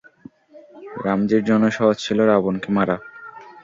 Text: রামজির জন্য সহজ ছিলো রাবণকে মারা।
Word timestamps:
রামজির 1.05 1.43
জন্য 1.49 1.63
সহজ 1.77 1.97
ছিলো 2.05 2.23
রাবণকে 2.25 2.69
মারা। 2.75 2.95